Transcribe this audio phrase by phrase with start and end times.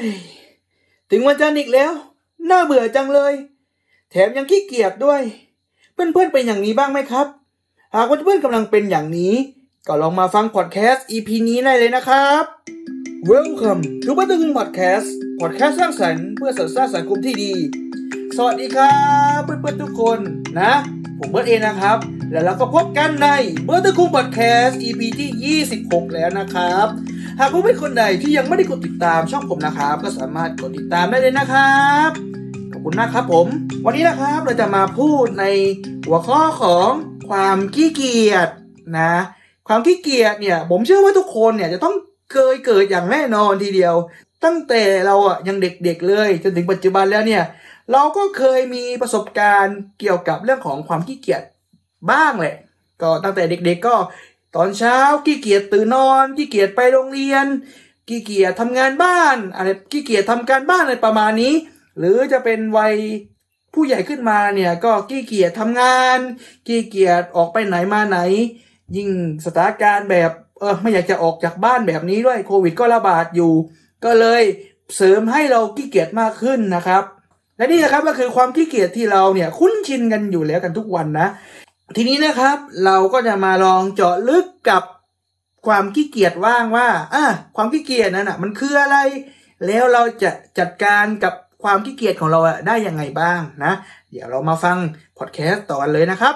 [0.00, 0.02] ย
[1.10, 1.92] ถึงวันจันทร์อีกแล้ว
[2.50, 3.34] น่าเบื่อจังเลย
[4.10, 5.22] แถมยังขี้เกียจด้วย
[5.92, 7.26] เพื่อนๆเป็นอย่างนี้บ้างไหมครับ
[7.94, 9.34] หากว่าเพื่อนๆกำลังเป็นอย่างนี้
[9.86, 12.44] ก็ลองมาฟังพอดแคสต์ EP นี้ได้เลยนะครับ
[13.30, 17.52] Welcome to เบิร์ดคุงพอดแคสต์พอดแคสต์สร้างสรรค์เพื่อสร้างสังคมที่ดี
[18.36, 18.96] สวัสดีครั
[19.36, 20.18] บเพื่อนๆทุกคน
[20.60, 20.72] นะ
[21.18, 21.98] ผมเบิร์ดเองนะครับ
[22.30, 23.28] แล้วเราก็พบกันใน
[23.64, 26.86] เบิร์ดคุงพอดแคสต์ EP ที่ 26 แล้วนะครับ
[27.38, 32.10] หากเพื่อนคนใดที่ยังไม่ได้กดติดตามช่องผมนะครับ ก็สามารถกดติดตามได้เลยนะครับ
[32.72, 33.46] ขอบคุณมากครับผม
[33.84, 35.44] วันนี้นะครับเราจะมาพูดใน
[36.06, 36.90] หัวข้อของ
[37.28, 38.48] ความขี้เกียจ
[38.98, 39.14] นะ
[39.68, 41.94] ความขี้เกียจเนี่ย ผมเชื่อว่าทุกคนเนี่ยจะต้อง
[42.32, 43.94] เคยเกิดอย่างแน่นอนทีเดียว
[44.44, 47.42] ตั้งแต่เราอะยังเด็กๆเลยจนถึงปัจจุบันแล้วเนี่ย
[47.92, 51.42] เราก็เคยมีประสบการณ์เกี่ยวกับเรื่องของความขี้เกียจ
[52.10, 52.56] บ้างแหละ
[53.02, 53.94] ก็ตั้งแต่เด็กๆก็
[54.56, 57.46] ตอนเช้าขี้เกียจตื่นนอนขี้เกียจไปโรงเรียน
[58.08, 61.54] ขี้เกียจทำงานบ้านอะไรขี้เกียจทำการบ้านอะไรประมาณนี้
[61.98, 62.94] หรือจะเป็นวัย
[63.74, 66.18] ผู้ใหญ่ขึ้นมาเนี่ยก็ขี้เกียจทำงาน
[66.66, 68.18] ขี้เกียจออกไปไหนมาไหน
[68.96, 69.08] ยิ่ง
[69.44, 73.52] สถานการณ์แบบเออไม่อยากจะออกจากบ้านแบบนี้ด้วยโควิดก็ระบาดอยู่
[74.04, 74.42] ก็เลย
[74.96, 77.02] เสริมให้เราขี้เกียจมากขึ้นนะครับ
[77.56, 81.28] และนี่นะครับก็คือความขี้เกียจที่เราเนี่ยคุ้นชินกันอยู่แล้วกันทุกวันนะ
[81.96, 84.82] ทีนี้นะครับเราก็จะมาลองเจาะลึกกับ
[85.66, 87.24] ความขี้เกียจว่างว่าอะ
[87.56, 88.96] ความขี้เกียจนั้นอะมันคืออะไร
[89.66, 93.72] แล้วเราจะจัดการกับความขี้เกียจของเราได้ยังไงบ้างนะ
[94.10, 94.76] เดี๋ยวเรามาฟัง
[95.18, 96.34] พอดแคสต์ต่อกันเลยนะครับ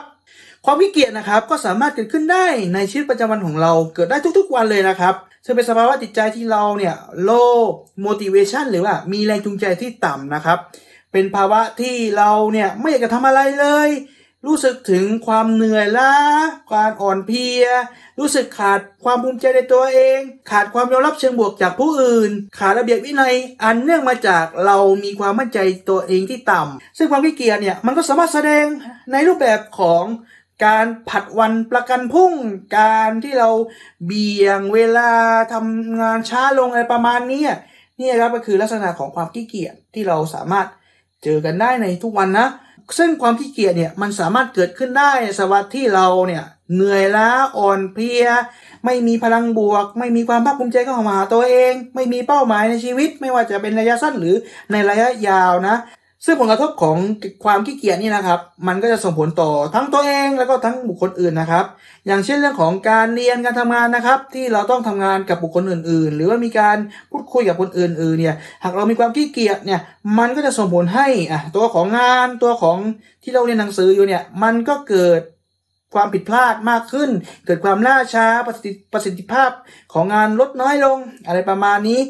[0.64, 6.94] ความขี้เกียจนะครับก็สามารถเกิดขึ้นได้ในชีวิตประจำวันของเราเกิดได้ทุกๆวันเลยนะครับ ซึ่งเป็นสภาวะจิตใจที่เราเนี่ย
[7.28, 7.56] low
[8.06, 10.58] motivation หรือว่ามีแรงจูงใจที่ต่ำนะครับ
[11.12, 13.88] เป็นภาวะที่เราเนี่ยไม่อยากจะทำอะไรเลย
[14.46, 16.12] รู้สึกถึงความเหนื่อยล้า
[16.70, 17.64] ความอ่อนเพลีย
[18.18, 20.18] รู้สึกขาดความภูมิใจในตัวเอง
[20.50, 25.58] ขาดความยอมรับเชิงบวกจากผู้อื่น ขาดระเบียบวินัยอันเนื่องมาจากเรามีความมั่นใจ
[25.90, 28.64] ตัวเองที่ต่ำซึ่งความขี้เกียจเนี่ยมันก็สามารถแสดง
[29.12, 30.04] ในรูปแบบของ
[30.64, 32.32] การผัดวันประกันพรุ่ง
[32.78, 33.50] การที่เรา
[34.06, 35.10] เบี่ยงเวลา
[35.52, 37.42] ทำงานช้าลงอะไรประมาณนี้
[37.98, 40.66] นี่ครับก็คือลักษณะของความขี้เกียจที่เราสามารถ
[41.24, 42.46] เจอกันได้ในทุกวันนะ
[42.98, 46.44] ซึ่งความขี้เกียจเนี่ยมันสามารถเกิดขึ้นได้ในสวัสที่เราเนี่ย
[46.74, 48.26] เหนื่อยล้าอ่อนเพลีย
[48.84, 54.34] ไม่มีพลังบวก ไม่มีความภาคภูมิใจเข้ามาหาตัวเอง ไม่มีเป้าหมายในชีวิต ไม่ว่าจะเป็นระยะสั้นหรือ
[54.72, 55.76] ในระยะยาวนะ
[56.24, 56.96] ซึ่งผลกระทบของ
[57.44, 61.64] ความขี้เกียจนี่นะครับ มันก็จะส่งผลต่อทั้งตัวเองแล้วก็ทั้งบุคคลอื่นนะครับ
[62.06, 66.76] อย่างเช่นเรื่องของการเรียนการทำงานนะครับ ที่เราต้องทำงานกับบุคคลอื่น ๆ หรือว่ามีการ
[67.10, 69.80] พูดคุยกับคนอื่น ๆ เนี่ย หากเรามีความขี้เกียจเนี่ย
[70.18, 72.78] มันก็จะส่งผลให้อะตัวของงานตัวของ
[73.22, 75.20] ที่เราเรียนหนังสืออยู่เนี่ย มันก็เกิด
[75.94, 77.10] ความผิดพลาดมากขึ้น
[77.46, 78.48] เกิดความล่าช้าป
[78.96, 79.50] ระสิทธิภาพ
[79.92, 82.00] ของงานลดน้อยลง อะไรประมาณนี้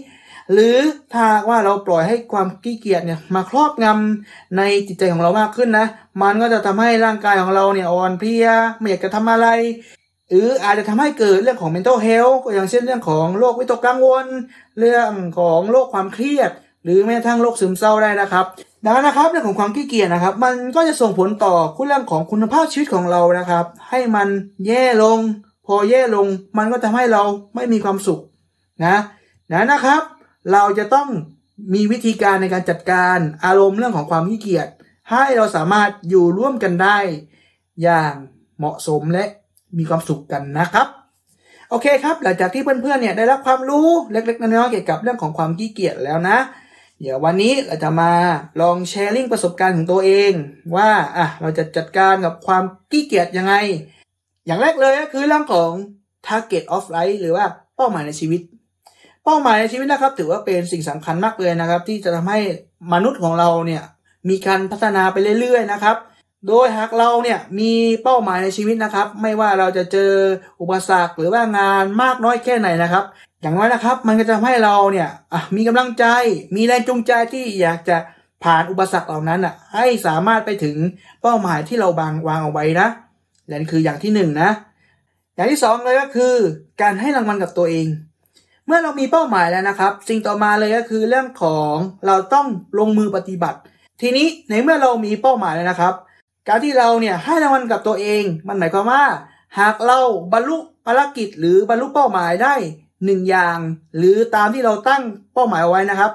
[0.53, 0.77] หรือ
[1.13, 5.87] ถ้าว่าเราปล่อยให้ความขี้เกียจเนี่ยมาครอบงำในจิตใจของเรามากขึ้นนะ
[6.23, 8.47] มันก็จะทำให้ร่างกายของเราเนี่ยอ่อนเพลีย
[8.79, 9.49] ไม่อยากจะทำอะไร
[10.29, 14.27] หรืออาจจะทำให้เกิดเรื่องของ mental health อย่างเช่นเรื่องของโรควิตกกังวล
[14.79, 16.51] เรื่องของโรคความเครียด
[16.85, 18.45] หรือแม้กระทั่งโรคซึมเศร้าได้นะครับ
[18.85, 24.29] ดังนั้นนะครับเรื่องของความขี้เกียจนะครับ มันก็จะส่งผลต่อคุณเรื่องของคุณภาพชีวิตของเรานะครับ ให้มัน
[24.67, 25.19] แย่ลง
[25.67, 26.27] พอแย่ลง
[26.59, 27.23] มันก็ทำให้เรา
[27.55, 28.21] ไม่มีความสุข
[28.85, 28.97] นะ
[29.53, 30.03] นะนะครับ
[30.53, 31.09] เราจะต้อง
[31.75, 34.69] มีวิธีการในการจัดการอารมณ์เรื่องของความขี้เกียจ
[35.11, 36.99] ให้เราสามารถอยู่ร่วมกันได้
[37.83, 38.13] อย่าง
[38.59, 39.25] เหมาะสมและ
[39.79, 40.87] มีความสุขกันนะครับ
[41.71, 46.39] โอเคครับ หลังจากที่เพื่อนๆเนี่ยได้รับความรู้เล็กๆน้อยๆเกี่ยวกับเรื่องของความขี้เกียจแล้วนะ
[47.01, 48.13] เดี๋ยววันนี้เราจะมา
[48.61, 50.33] ลองแชร์ลิงประสบการณ์ของตัวเอง
[50.77, 53.55] ว่าอะเราจะจัดการกับความขี้เกียจยังไง
[54.47, 55.71] อย่างแรกเลยก็คือเรื่องของ
[56.27, 57.45] target of life หรือว่า
[57.77, 58.41] เป้าหมายในชีวิต
[59.25, 62.41] เป้าหมายในชีวิตนะครับ ถือว่าเป็นสิ่งสำคัญมากเลยนะครับ ที่จะทำให้
[62.93, 63.83] มนุษย์ของเราเนี่ย
[64.29, 65.97] มีการพัฒนาไปเรื่อยๆนะครับ
[66.49, 70.13] โดยหากเราเนี่ยมีเป้าหมายในชีวิตนะครับ ไม่ว่าเราจะเจอ
[70.61, 73.05] อุปสรรคหรือว่างานมากน้อยแค่ไหนนะครับ
[73.43, 75.09] อย่างน้อยนะครับ มันก็จะทำให้เราเนี่ย
[75.57, 76.05] มีกำลังใจ
[76.57, 77.97] มีแรงจูงใจที่อยากจะ
[78.45, 80.77] ผ่านอุปสรรคเหล่านั้นอะให้สามารถไปถึง
[81.23, 82.89] เป้าหมายที่เราบางวางเอาไว้นะ
[83.47, 84.51] และนี่คืออย่างที่หนึ่งนะ
[85.35, 86.35] อย่างที่สองเลยก็คือ
[86.83, 87.87] การให้รางวัลกับตัวเอง
[88.69, 91.75] เมื่อเรามีเป้าหมายแล้วนะครับ สิ่งต่อมาเลยก็คือเรื่องของ
[92.07, 92.47] เราต้อง
[92.79, 93.59] ลงมือปฏิบัติ
[94.01, 95.95] ทีนี้ในเมื่อเรามีเป้าหมายแล้วนะครับ
[96.49, 99.05] การที่เราเนี่ยให้รางวัลกับตัวเอง มันหมายความว่า
[99.59, 99.99] หากเรา
[100.33, 100.57] บรรลุ
[100.87, 102.55] ภารกิจหรือบรรลุเป้าหมายได้
[103.05, 103.59] หนึ่งอย่าง
[103.97, 105.03] หรือตามที่เราตั้ง
[105.35, 106.11] เป้าหมายเอาไว้นะครับ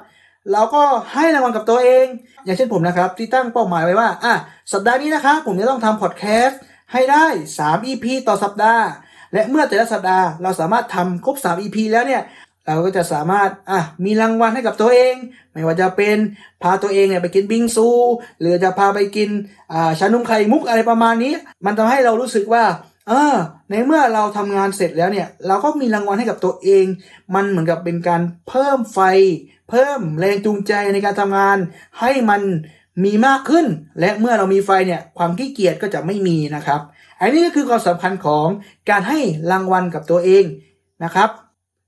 [0.51, 0.83] เราก็
[1.13, 2.05] ให้รางวัลกับตัวเอง
[2.45, 4.33] อย่างเช่นผมนะครับ ที่ตั้งเป้าหมายไว้ว่าอะ
[4.73, 6.59] สัปดาห์นี้นะครับผมจะต้องทำพอดแคสต์
[6.91, 7.25] ให้ได้
[7.59, 8.85] 3 EP ต่อสัปดาห์
[9.33, 12.21] และเมื่อแต่ละสัปดาห์เราสามารถทำครบ 3 EP แล้วเนี่ย
[12.67, 15.15] เราก็จะสามารถอะมีรางวัลให้กับตัวเอง
[15.51, 16.17] ไม่ว่าจะเป็น
[16.61, 17.87] พาตัวเองเนี่ยไปกินบิงซู
[18.39, 19.29] หรือจะพาไปกิน
[19.73, 21.33] อ่าชานมไข่มุกอะไรประมาณนี้
[21.65, 22.63] มันทำให้เรารู้สึกว่า
[23.09, 23.35] เออ
[23.69, 26.85] ในเมื่อเราทำงานเสร็จแล้วเนี่ย เราก็มีรางวัลให้กับตัวเอง
[27.35, 28.99] มันเหมือนกับเป็นการเพิ่มไฟ
[29.69, 31.57] เพิ่มแรงจูงใจในการทำงาน
[31.99, 32.41] ให้มัน
[33.03, 33.65] มีมากขึ้น
[33.99, 36.81] และเมื่อเรามีไฟเนี่ยความขี้เกียจก็จะไม่มีนะครับ
[37.19, 38.47] อันนี้ก็คือความสำคัญของ
[38.89, 39.19] การให้
[39.51, 40.43] รางวัลกับตัวเอง
[41.03, 41.29] นะครับ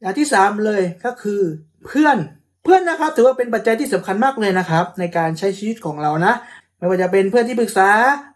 [0.02, 1.42] อย่างที่สามเลยก็คือ
[1.86, 2.18] เพื่อน
[2.64, 6.34] เพื่อนนะครับ ถือว่าเป็นปัจจัยที่สำคัญมากเลยนะครับ ในการใช้ชีวิตของเรานะ
[6.78, 7.90] ไม่ว่าจะเป็นเพื่อนที่ปรึกษา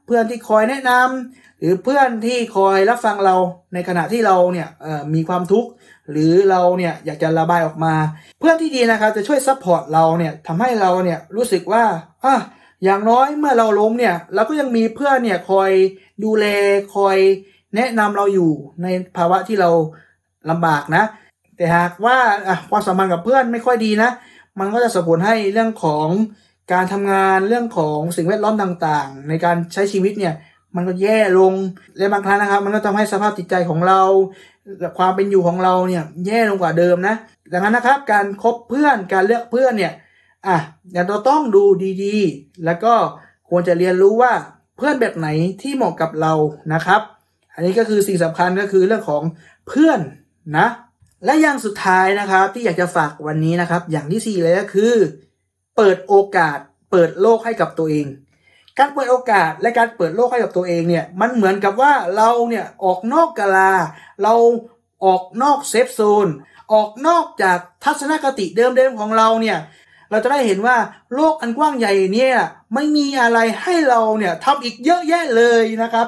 [0.06, 3.36] เพื่อนที่คอยแนะนำหรือเพื่อนที่คอยรับฟังเรา
[3.74, 4.68] ในขณะที่เราเนี่ย
[5.14, 5.70] มีความทุกข์
[6.12, 7.96] หรือเราเนี่ยอยากจะระบายออกมา
[8.40, 11.84] เพื่อนที่ดีนะครับจะช่วย support เราเนี่ยทำให้เราเนี่ยรู้สึกว่า
[12.26, 12.36] อะ
[12.84, 15.72] อย่างน้อยเมื่อเราล้มเนี่ยเราก็ยังมีเพื่อนเนี่ยคอย
[16.24, 16.46] ดูแล
[16.96, 17.18] คอย
[17.76, 18.52] แนะนำเราอยู่
[18.84, 19.70] ในภาวะที่เรา
[20.50, 21.04] ลำบากนะ
[21.60, 22.18] แต่หากว่า
[22.70, 24.10] ความสัมพันธ์กับเพื่อนไม่ค่อยดีนะ
[24.60, 26.08] มันก็จะส่งผลให้เรื่องของ
[26.74, 30.34] การทำงานเรื่องของสิ่งแวดล้อมต่างๆ ในการใช้ชีวิตเนี่ย
[30.76, 31.54] มันก็แย่ลง
[31.98, 34.02] และบางครั้งนะครับ มันก็ทำให้สภาพจิตใจของเรา
[34.98, 37.16] ความเป็นอยู่ของเราเนี่ยแย่ลงกว่าเดิมนะ
[37.52, 39.94] ดังนั้นนะครับ การคบเพื่อนการเลือกเพื่อนเนี่ย
[40.48, 40.58] อะ
[40.94, 41.64] อย่าเราต้องดู
[42.04, 42.94] ดีๆ แล้วก็
[43.50, 44.34] ควรจะเรียนรู้ว่า
[44.78, 45.28] เพื่อนแบบไหน
[45.62, 46.34] ที่เหมาะกับเรา
[46.74, 47.02] นะครับ
[47.54, 49.24] อันนี้ก็คือสิ่งสำคัญก็คือเรื่องของ
[49.68, 50.00] เพื่อน
[50.58, 50.68] นะ
[51.26, 54.94] และอย่างสุดท้ายนะครับที่อยากจะฝากวันนี้นะครับ อย่างที่สี่เลยก็คือ
[55.78, 56.58] เปิดโอกาส
[56.92, 58.08] เปิดโลกให้กับตัวเอง
[58.78, 63.74] การเปิดโอกาสและการเปิดโลกให้กับตัวเองเนี่ยมันเหมือนกับว่าเราเนี่ยออกนอกกะลา
[64.24, 64.34] เรา
[65.06, 66.28] ออกนอก safe zone
[66.74, 69.58] ออกนอกจากทัศนคติเดิมๆของเราเนี่ย
[70.12, 70.78] เราจะได้เห็นว่า
[71.16, 72.36] โลกอันกว้างใหญ่เนี่ย
[72.74, 76.08] มันมีอะไรให้เราเนี่ยทำอีกเยอะแยะเลยนะครับ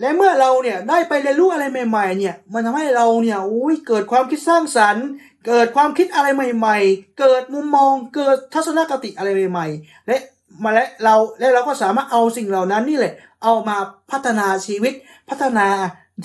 [0.00, 5.06] และเมื่อเราเนี่ยได้ไปเรียนรู้อะไรใหม่ ๆ เนี่ย มันทำให้เราเนี่ยอุ้ยเกิดความคิดสร้างสรรค์
[5.46, 10.16] เกิดความคิดอะไรใหม่ ๆ เกิดมุมมอง เกิดทัศนคติอะไรใหม่ ๆ และ
[10.62, 13.76] มาและเราและเราก็สามารถเอาสิ่งเหล่านั้นนี่แหละ เอามา
[14.10, 14.92] พัฒนาชีวิต
[15.28, 15.66] พัฒนา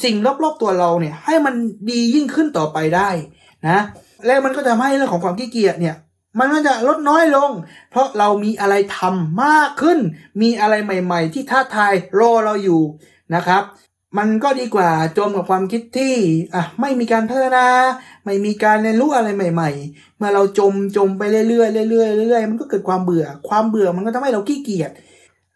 [0.04, 1.56] สิ่งรอบๆตัวเราเนี่ยให้มัน
[1.90, 3.10] ดียิ่งขึ้นต่อไปได้
[3.68, 3.80] นะ
[4.26, 5.96] และมันก็จะให้เรื่องของความขี้เกียจเนี่ย
[6.40, 7.52] มันก็จะลดน้อยลง
[7.92, 10.00] เพราะเรามีอะไรทำมากขึ้น
[10.42, 12.82] มีอะไรใหม่ ๆ ที่ท้าทายรอเราอยู่
[13.36, 13.64] นะครับ
[14.18, 16.14] มันก็ดีกว่าจมกับความคิดที่
[16.56, 17.68] อะไม่มีการพัฒนา
[18.26, 21.46] ไม่มีการเรียนรู้อะไรใหม่ ๆ เมื่อเราจมจมไปเรื่อ
[21.86, 24.92] ยๆเรื่อยๆเรื่อยๆมันก็เกิดความเบื่อ ความเบื่อมันก็ทำให้เราขี้เกียจ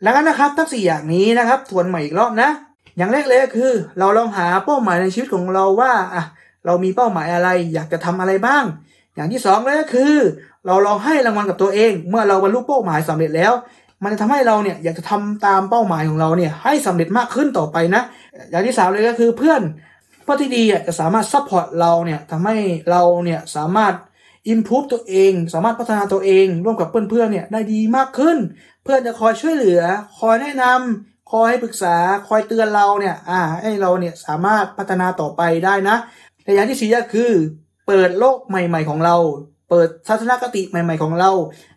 [0.03, 2.49] แล้วกันนะครับทั้งสี่อย่างนี้นะครับทวนใหม่อีกรอบนะ
[2.97, 6.23] อย่างแรกเลยก็คือ เราลองหาเป้าหมายในชีวิตของเราว่าอะ
[6.65, 8.63] เรามีเป้าหมายอะไร อยากจะทำอะไรบ้าง
[9.15, 10.13] อย่างที่สองเลยก็คือ
[10.65, 13.53] เราลองให้รางวัลกับตัวเอง เมื่อเราบรรลุเป้าหมายสำเร็จแล้ว
[14.03, 18.01] มันจะทำให้เราเนี่ยอยากจะทำตามเป้าหมายของเราเนี่ยให้สำเร็จมากขึ้นต่อไปนะ
[18.51, 19.61] อย่างที่สามเลยก็คือเพื่อน
[20.23, 22.55] เพื่อนที่ดีจะสามารถ support เราเนี่ยทำให้
[22.91, 23.93] เราเนี่ยสามารถ
[24.49, 28.37] improve ตัวเอง สามารถพัฒนาตัวเอง ร่วมกับเพื่อนๆเนี่ยได้ดีมากขึ้น
[28.83, 29.81] เพื่อนจะคอยช่วยเหลือ
[30.19, 31.95] คอยแนะนำคอยให้ปรึกษา
[32.27, 35.95] คอยเตือนเราเนี่ย อ่า ให้เราเนี่ยสามารถพัฒนาต่อไปได้นะ
[36.43, 37.31] แต่อย่างที่สี่ก็คือ
[37.93, 39.15] เปิดโลกใหม่ ๆของเรา
[39.69, 41.31] เปิดทัศนคติใหม่ ๆของเรา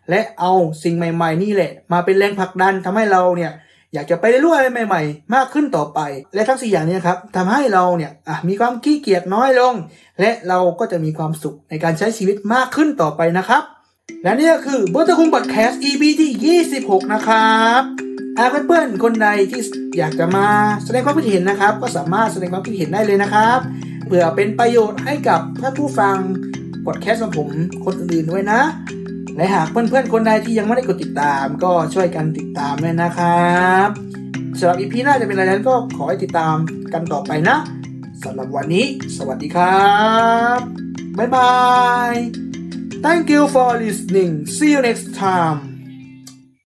[0.09, 0.51] และเอา
[0.83, 3.51] สิ่งใหม่ ๆ นี่แหละ มาเป็นแรงผลักดันทำให้เราเนี่ย
[3.93, 5.99] อยากจะไปเรียนรู้อะไรใหม่ ๆ มากขึ้นต่อไป
[6.35, 8.11] และทั้งสี่อย่างนี้ครับทำให้เราเนี่ย
[8.47, 9.73] มีความขี้เกียจน้อยลง
[10.19, 13.63] และเราก็จะมีความสุขในการใช้ชีวิตมากขึ้นต่อไปนะครับ
[14.23, 17.81] และนี่ก็คือเบอร์คุงบอดแคสต์ EP ที่ 26 นะครับ
[18.39, 19.61] หากเพื่อนๆคนใดที่
[19.97, 20.47] อยากจะมา
[20.85, 23.59] แสดงความคิดเห็นนะครับ ก็สามารถแสดงความคิดเห็นได้เลยนะครับ
[24.05, 26.17] เพื่อเป็นประโยชน์ให้กับท่านผู้ฟัง
[26.85, 27.49] พอดแคสต์ของผม
[27.85, 28.61] คนอื่นๆด้วยนะ
[29.37, 33.89] และหากเพื่อนๆคนใดที่ยังไม่ได้กดติดตามก็ช่วยกันติดตามด้วยนะครับ
[34.59, 36.55] สำหรับอีพีหน้าจะเป็นอะไรนั้นก็ขอให้ติดตาม
[36.93, 37.57] กันต่อไปนะ
[38.23, 38.85] สำหรับวันนี้
[39.17, 39.95] สวัสดีครั
[40.57, 40.59] บ
[41.17, 41.55] บ๊ายบา
[42.11, 42.13] ย
[43.03, 45.74] Thank you for listening see you next time